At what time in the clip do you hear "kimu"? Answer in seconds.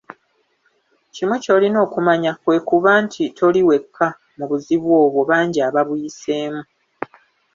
1.13-1.35